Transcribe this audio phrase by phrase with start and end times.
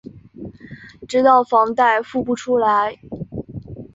[1.07, 2.97] 直到房贷付不出来